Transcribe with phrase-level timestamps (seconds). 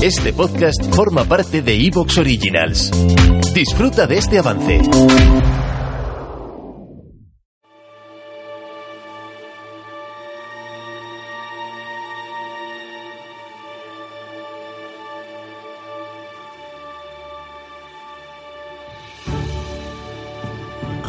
[0.00, 2.92] Este podcast forma parte de Evox Originals.
[3.52, 4.80] Disfruta de este avance.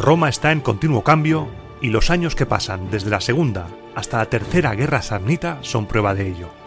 [0.00, 1.46] Roma está en continuo cambio
[1.80, 6.12] y los años que pasan desde la Segunda hasta la Tercera Guerra Samnita son prueba
[6.12, 6.59] de ello.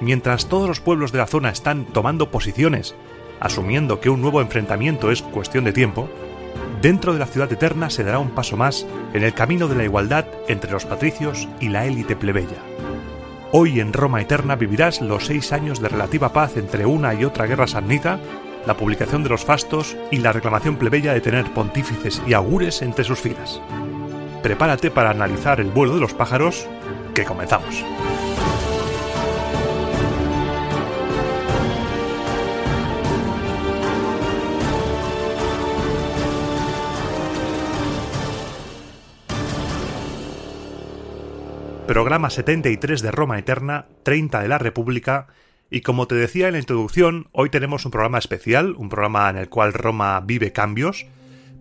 [0.00, 2.94] Mientras todos los pueblos de la zona están tomando posiciones,
[3.40, 6.08] asumiendo que un nuevo enfrentamiento es cuestión de tiempo,
[6.80, 9.84] dentro de la ciudad eterna se dará un paso más en el camino de la
[9.84, 12.62] igualdad entre los patricios y la élite plebeya.
[13.50, 17.46] Hoy en Roma Eterna vivirás los seis años de relativa paz entre una y otra
[17.46, 18.20] guerra samnita,
[18.66, 23.04] la publicación de los fastos y la reclamación plebeya de tener pontífices y augures entre
[23.04, 23.62] sus filas.
[24.42, 26.66] Prepárate para analizar el vuelo de los pájaros,
[27.14, 27.84] que comenzamos.
[41.88, 45.28] Programa 73 de Roma Eterna, 30 de la República,
[45.70, 49.38] y como te decía en la introducción, hoy tenemos un programa especial, un programa en
[49.38, 51.06] el cual Roma vive cambios,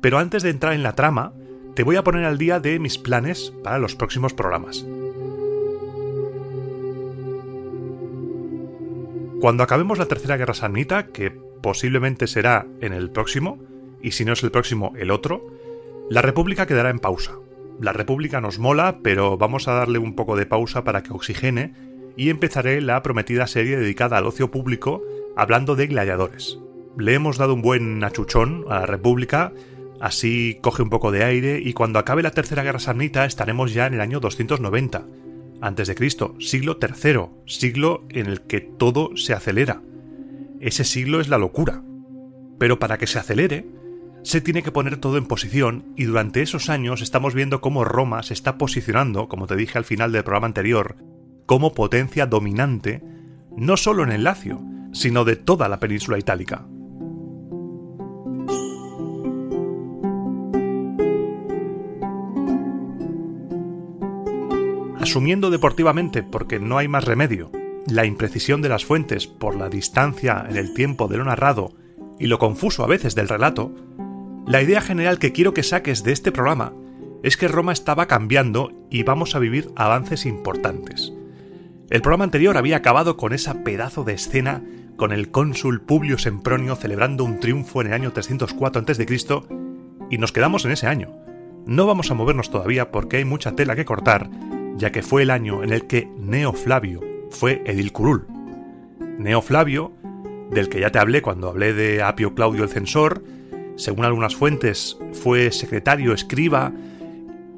[0.02, 1.32] pero antes de entrar en la trama,
[1.76, 4.86] te voy a poner al día de mis planes para los próximos programas.
[9.40, 13.60] Cuando acabemos la Tercera Guerra Samnita, que posiblemente será en el próximo,
[14.02, 15.48] y si no es el próximo, el otro,
[16.10, 17.32] la República quedará en pausa.
[17.80, 21.74] La República nos mola, pero vamos a darle un poco de pausa para que oxigene
[22.16, 25.04] y empezaré la prometida serie dedicada al ocio público
[25.36, 26.60] hablando de gladiadores.
[26.98, 29.54] Le hemos dado un buen achuchón a la República,
[30.02, 33.86] así coge un poco de aire y cuando acabe la Tercera Guerra Samnita estaremos ya
[33.86, 35.06] en el año 290
[35.62, 39.82] antes de Cristo, siglo III, siglo en el que todo se acelera.
[40.60, 41.84] Ese siglo es la locura.
[42.60, 43.68] Pero para que se acelere,
[44.28, 48.22] se tiene que poner todo en posición y durante esos años estamos viendo cómo Roma
[48.24, 50.98] se está posicionando, como te dije al final del programa anterior,
[51.46, 53.02] como potencia dominante,
[53.56, 56.66] no solo en el Lacio, sino de toda la península itálica.
[65.00, 67.50] Asumiendo deportivamente, porque no hay más remedio,
[67.86, 71.72] la imprecisión de las fuentes por la distancia en el tiempo de lo narrado
[72.20, 73.74] y lo confuso a veces del relato,
[74.48, 76.74] la idea general que quiero que saques de este programa
[77.22, 81.12] es que Roma estaba cambiando y vamos a vivir avances importantes.
[81.90, 84.64] El programa anterior había acabado con esa pedazo de escena
[84.96, 89.06] con el cónsul Publio Sempronio celebrando un triunfo en el año 304 a.C.
[90.10, 91.14] y nos quedamos en ese año.
[91.66, 94.30] No vamos a movernos todavía porque hay mucha tela que cortar,
[94.78, 98.28] ya que fue el año en el que Neo Flavio fue edil curul.
[99.18, 99.92] Neo Flavio,
[100.52, 103.24] del que ya te hablé cuando hablé de Apio Claudio el censor,
[103.78, 106.74] según algunas fuentes, fue secretario, escriba,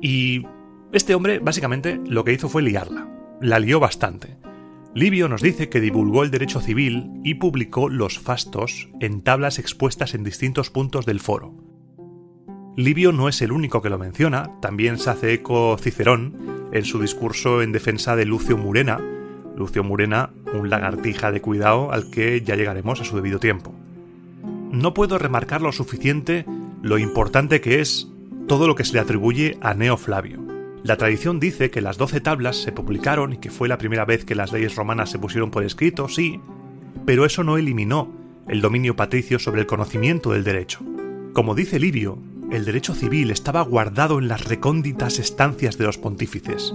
[0.02, 0.46] y
[0.92, 3.08] este hombre básicamente lo que hizo fue liarla.
[3.42, 4.38] La lió bastante.
[4.94, 10.14] Livio nos dice que divulgó el derecho civil y publicó los fastos en tablas expuestas
[10.14, 11.56] en distintos puntos del foro.
[12.76, 17.00] Livio no es el único que lo menciona, también se hace eco Cicerón en su
[17.00, 19.00] discurso en defensa de Lucio Murena,
[19.56, 23.79] Lucio Murena, un lagartija de cuidado al que ya llegaremos a su debido tiempo
[24.72, 26.46] no puedo remarcar lo suficiente
[26.82, 28.08] lo importante que es
[28.48, 30.40] todo lo que se le atribuye a Neo Flavio.
[30.84, 34.24] La tradición dice que las doce tablas se publicaron y que fue la primera vez
[34.24, 36.40] que las leyes romanas se pusieron por escrito, sí,
[37.06, 38.12] pero eso no eliminó
[38.48, 40.80] el dominio patricio sobre el conocimiento del derecho.
[41.34, 42.18] Como dice Livio,
[42.52, 46.74] el derecho civil estaba guardado en las recónditas estancias de los pontífices.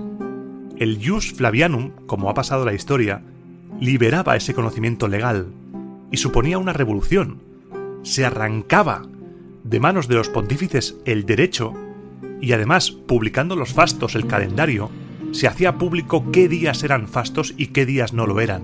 [0.76, 3.22] El Jus Flavianum, como ha pasado la historia,
[3.81, 5.49] liberaba ese conocimiento legal
[6.12, 7.41] y suponía una revolución,
[8.04, 9.03] se arrancaba
[9.65, 11.72] de manos de los pontífices el derecho
[12.41, 14.91] y además, publicando los fastos, el calendario,
[15.32, 18.62] se hacía público qué días eran fastos y qué días no lo eran,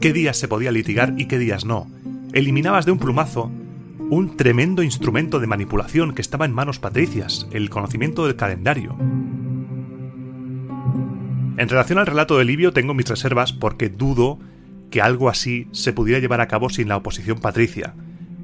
[0.00, 1.86] qué días se podía litigar y qué días no.
[2.32, 3.50] Eliminabas de un plumazo
[4.10, 8.94] un tremendo instrumento de manipulación que estaba en manos patricias, el conocimiento del calendario.
[11.56, 14.38] En relación al relato de Livio tengo mis reservas porque dudo
[14.90, 17.94] que algo así se pudiera llevar a cabo sin la oposición patricia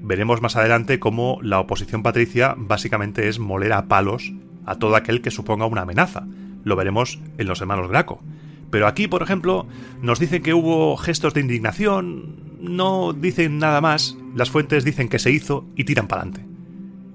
[0.08, 4.32] veremos más adelante cómo la oposición patricia básicamente es moler a palos
[4.64, 6.26] a todo aquel que suponga una amenaza.
[6.64, 8.22] Lo veremos en los hermanos Graco.
[8.70, 9.66] Pero aquí, por ejemplo,
[10.00, 15.18] nos dicen que hubo gestos de indignación, no dicen nada más, las fuentes dicen que
[15.18, 16.48] se hizo y tiran para adelante.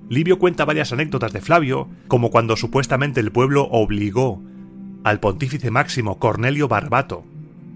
[0.09, 4.39] Livio cuenta varias anécdotas de Flavio, como cuando supuestamente el pueblo obligó
[5.03, 7.25] al pontífice máximo Cornelio Barbato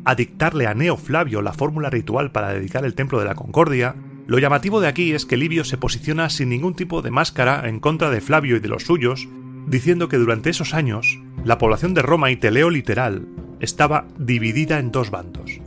[0.06, 3.96] a dictarle a Neo Flavio la fórmula ritual para dedicar el Templo de la Concordia,
[4.28, 7.80] lo llamativo de aquí es que Livio se posiciona sin ningún tipo de máscara en
[7.80, 9.26] contra de Flavio y de los suyos,
[9.68, 13.26] diciendo que durante esos años la población de Roma, y te leo literal,
[13.62, 15.62] estaba dividida en dos bandos.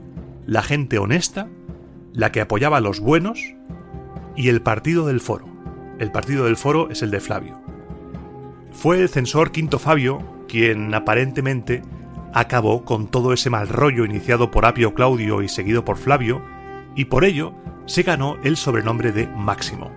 [0.44, 1.48] La gente honesta,
[2.12, 3.40] la que apoyaba a los buenos,
[4.36, 5.48] y el partido del foro.
[5.98, 7.58] El partido del foro es el de Flavio.
[8.72, 11.82] Fue el censor Quinto Fabio quien aparentemente
[12.34, 16.42] acabó con todo ese mal rollo iniciado por Apio Claudio y seguido por Flavio,
[16.94, 17.54] y por ello
[17.90, 19.90] se ganó el sobrenombre de Máximo.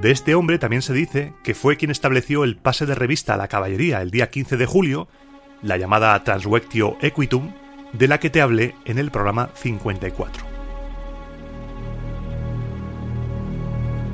[0.00, 3.36] De este hombre también se dice que fue quien estableció el pase de revista a
[3.36, 5.06] la caballería el día 15 de julio,
[5.60, 7.52] la llamada Transvectio Equitum,
[7.92, 10.46] de la que te hablé en el programa 54.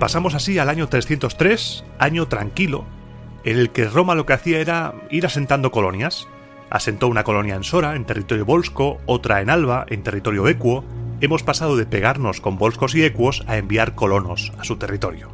[0.01, 2.87] Pasamos así al año 303, año tranquilo,
[3.45, 6.27] en el que Roma lo que hacía era ir asentando colonias.
[6.71, 10.85] Asentó una colonia en Sora, en territorio volsco, otra en Alba, en territorio equo.
[11.21, 15.29] Hemos pasado de pegarnos con volscos y ecuos a enviar colonos a su territorio.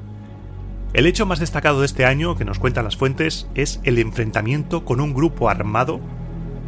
[0.92, 4.84] El hecho más destacado de este año, que nos cuentan las fuentes, es el enfrentamiento
[4.84, 6.00] con un grupo armado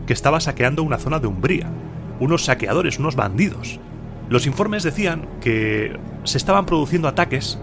[0.06, 1.70] que estaba saqueando una zona de Umbría.
[2.20, 3.80] Unos saqueadores, unos bandidos.
[4.28, 7.58] Los informes decían que se estaban produciendo ataques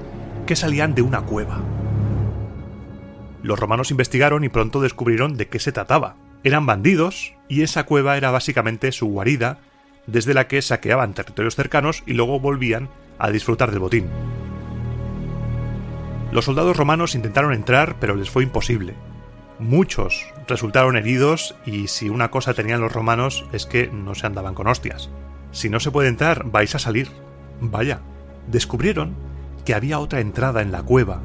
[0.45, 1.61] que salían de una cueva.
[3.41, 6.15] Los romanos investigaron y pronto descubrieron de qué se trataba.
[6.43, 9.59] Eran bandidos y esa cueva era básicamente su guarida
[10.11, 14.07] desde la que saqueaban territorios cercanos y luego volvían a disfrutar del botín.
[16.31, 18.93] Los soldados romanos intentaron entrar, pero les fue imposible.
[19.57, 24.53] Muchos resultaron heridos y si una cosa tenían los romanos es que no se andaban
[24.53, 25.09] con hostias.
[25.51, 27.09] Si no se puede entrar, vais a salir.
[27.59, 28.01] Vaya,
[28.47, 29.15] descubrieron
[29.65, 31.21] que había otra entrada en la cueva,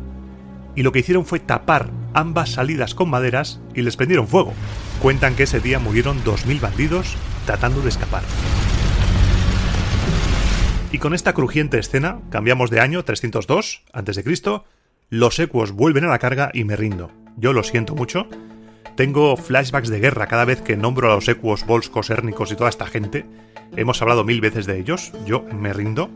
[0.74, 4.52] y lo que hicieron fue tapar ambas salidas con maderas y les prendieron fuego.
[5.00, 7.14] Cuentan que ese día murieron 2.000 bandidos
[7.46, 8.22] tratando de escapar.
[10.94, 14.62] Y con esta crujiente escena, cambiamos de año 302 a.C.,
[15.10, 17.10] los ecuos vuelven a la carga y me rindo.
[17.36, 18.28] Yo lo siento mucho.
[18.94, 22.70] Tengo flashbacks de guerra cada vez que nombro a los ecuos, volscos, érnicos y toda
[22.70, 23.26] esta gente.
[23.74, 25.10] Hemos hablado mil veces de ellos.
[25.26, 26.10] Yo me rindo.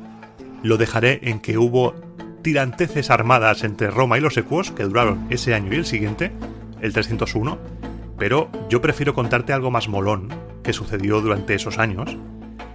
[0.62, 1.96] Lo dejaré en que hubo
[2.42, 6.30] tiranteces armadas entre Roma y los ecuos que duraron ese año y el siguiente,
[6.80, 7.58] el 301.
[8.16, 10.28] Pero yo prefiero contarte algo más molón
[10.62, 12.16] que sucedió durante esos años.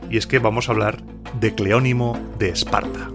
[0.09, 1.01] Y es que vamos a hablar
[1.39, 3.09] de Cleónimo de Esparta.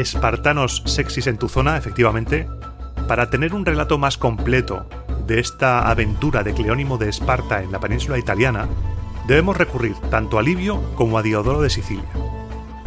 [0.00, 2.48] espartanos sexys en tu zona, efectivamente,
[3.08, 4.86] para tener un relato más completo
[5.26, 8.68] de esta aventura de Cleónimo de Esparta en la península italiana,
[9.26, 12.08] debemos recurrir tanto a Livio como a Diodoro de Sicilia.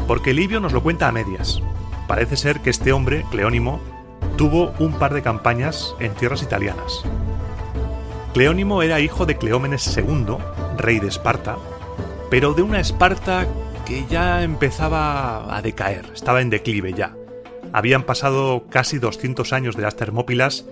[0.07, 1.61] Porque Livio nos lo cuenta a medias.
[2.07, 3.81] Parece ser que este hombre, Cleónimo,
[4.37, 7.03] tuvo un par de campañas en tierras italianas.
[8.33, 10.37] Cleónimo era hijo de Cleómenes II,
[10.77, 11.57] rey de Esparta,
[12.29, 13.45] pero de una Esparta
[13.85, 17.13] que ya empezaba a decaer, estaba en declive ya.
[17.73, 20.65] Habían pasado casi 200 años de las Termópilas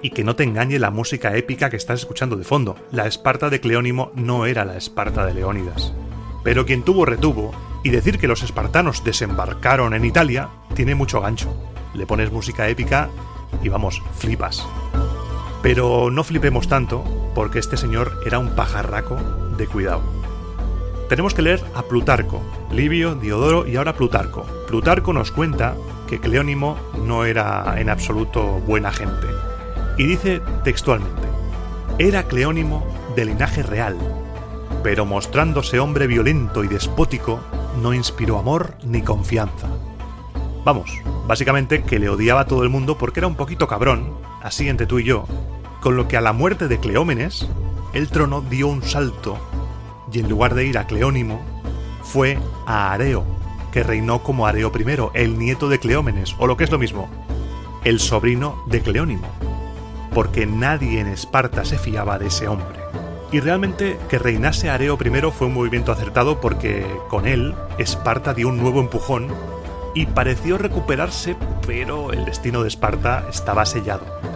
[0.00, 2.76] y que no te engañe la música épica que estás escuchando de fondo.
[2.90, 5.92] La Esparta de Cleónimo no era la Esparta de Leónidas.
[6.42, 7.52] Pero quien tuvo retuvo,
[7.86, 11.54] y decir que los espartanos desembarcaron en Italia tiene mucho gancho.
[11.94, 13.10] Le pones música épica
[13.62, 14.66] y vamos, flipas.
[15.66, 17.02] Pero no flipemos tanto,
[17.34, 19.16] porque este señor era un pajarraco
[19.56, 20.02] de cuidado
[21.08, 22.42] tenemos que leer a Plutarco,
[22.72, 24.44] Livio, Diodoro y ahora Plutarco.
[24.66, 25.76] Plutarco nos cuenta
[26.08, 29.26] que Cleónimo no era en absoluto buena gente.
[29.98, 31.22] Y dice textualmente,
[31.98, 33.96] era Cleónimo de linaje real,
[34.82, 37.40] pero mostrándose hombre violento y despótico,
[37.80, 39.68] no inspiró amor ni confianza.
[40.64, 40.90] Vamos,
[41.28, 44.86] básicamente que le odiaba a todo el mundo porque era un poquito cabrón, así entre
[44.86, 45.26] tú y yo,
[45.86, 47.46] con lo que a la muerte de Cleómenes,
[47.92, 49.38] el trono dio un salto
[50.12, 51.40] y en lugar de ir a Cleónimo,
[52.02, 53.24] fue a Areo,
[53.70, 57.08] que reinó como Areo I, el nieto de Cleómenes, o lo que es lo mismo,
[57.84, 59.28] el sobrino de Cleónimo,
[60.12, 62.80] porque nadie en Esparta se fiaba de ese hombre.
[63.30, 68.48] Y realmente que reinase Areo I fue un movimiento acertado porque con él Esparta dio
[68.48, 69.28] un nuevo empujón
[69.94, 74.35] y pareció recuperarse, pero el destino de Esparta estaba sellado.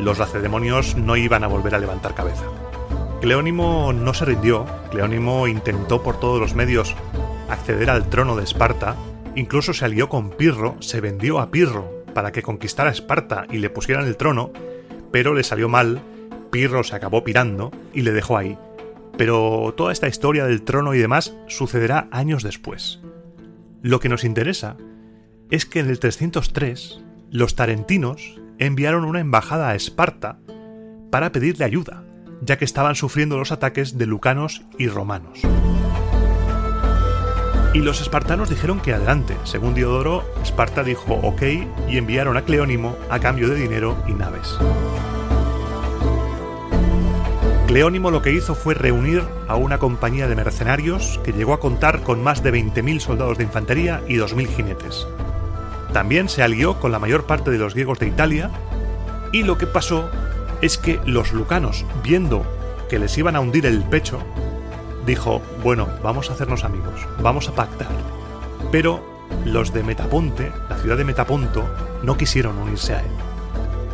[0.00, 2.44] Los lacedemonios no iban a volver a levantar cabeza.
[3.20, 6.96] Cleónimo no se rindió, Cleónimo intentó por todos los medios
[7.50, 8.96] acceder al trono de Esparta,
[9.36, 13.68] incluso se alió con Pirro, se vendió a Pirro para que conquistara Esparta y le
[13.68, 14.52] pusieran el trono,
[15.12, 16.00] pero le salió mal,
[16.50, 18.56] Pirro se acabó pirando y le dejó ahí.
[19.18, 23.00] Pero toda esta historia del trono y demás sucederá años después.
[23.82, 24.78] Lo que nos interesa
[25.50, 30.38] es que en el 303 los tarentinos enviaron una embajada a Esparta
[31.10, 32.04] para pedirle ayuda,
[32.42, 35.40] ya que estaban sufriendo los ataques de lucanos y romanos.
[37.72, 39.36] Y los espartanos dijeron que adelante.
[39.44, 41.42] Según Diodoro, Esparta dijo ok
[41.88, 44.58] y enviaron a Cleónimo a cambio de dinero y naves.
[47.66, 52.02] Cleónimo lo que hizo fue reunir a una compañía de mercenarios que llegó a contar
[52.02, 55.06] con más de 20.000 soldados de infantería y 2.000 jinetes.
[55.92, 58.50] También se alió con la mayor parte de los griegos de Italia
[59.32, 60.10] y lo que pasó
[60.60, 62.44] es que los lucanos, viendo
[62.88, 64.20] que les iban a hundir el pecho,
[65.06, 67.88] dijo, bueno, vamos a hacernos amigos, vamos a pactar.
[68.70, 69.02] Pero
[69.44, 71.68] los de Metaponte, la ciudad de Metaponto,
[72.02, 73.10] no quisieron unirse a él,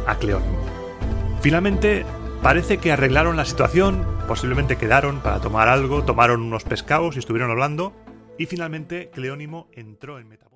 [0.07, 0.59] a Cleónimo.
[1.41, 2.05] Finalmente,
[2.43, 7.51] parece que arreglaron la situación, posiblemente quedaron para tomar algo, tomaron unos pescados y estuvieron
[7.51, 7.93] hablando,
[8.39, 10.56] y finalmente Cleónimo entró en Metaponto.